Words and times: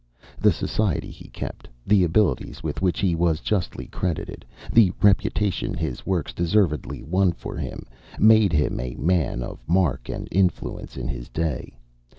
The 0.39 0.51
society 0.51 1.11
he 1.11 1.27
kept, 1.27 1.67
the 1.85 2.03
abilities 2.03 2.63
with 2.63 2.81
which 2.81 3.01
he 3.01 3.13
was 3.13 3.39
justly 3.39 3.85
credited, 3.85 4.43
the 4.73 4.91
reputation 4.99 5.75
his 5.75 6.07
works 6.07 6.33
deservedly 6.33 7.03
won 7.03 7.33
for 7.33 7.55
him, 7.55 7.85
made 8.17 8.51
him 8.51 8.79
a 8.79 8.95
man 8.95 9.43
of 9.43 9.59
mark 9.67 10.09
and 10.09 10.27
influence 10.31 10.97
in 10.97 11.07
his 11.07 11.29
day. 11.29 11.75